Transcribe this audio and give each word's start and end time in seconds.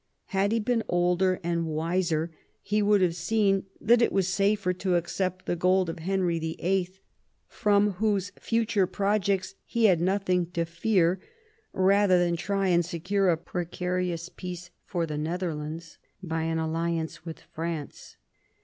Had 0.33 0.51
he 0.51 0.59
been 0.59 0.83
older 0.89 1.39
and 1.43 1.67
wiser 1.67 2.31
he 2.63 2.81
would 2.81 3.01
have 3.01 3.13
seen 3.15 3.67
that 3.79 4.01
it 4.01 4.11
was 4.11 4.27
safer 4.27 4.73
to 4.73 4.95
accept 4.95 5.45
the 5.45 5.55
gold 5.55 5.89
of 5.91 5.99
Henry 5.99 6.39
VIII., 6.39 6.89
from 7.47 7.91
whose 7.91 8.31
future 8.39 8.87
projects 8.87 9.53
he 9.63 9.85
had 9.85 10.01
nothing 10.01 10.49
to 10.53 10.65
fear, 10.65 11.19
rather 11.71 12.17
than 12.17 12.35
try 12.35 12.69
and 12.69 12.83
secure 12.83 13.29
a 13.29 13.37
precarious 13.37 14.27
peace 14.27 14.71
for 14.83 15.05
the 15.05 15.19
Netherlands 15.19 15.99
by 16.23 16.45
an 16.45 16.57
alliance 16.57 17.23
with 17.23 17.39
France. 17.41 18.17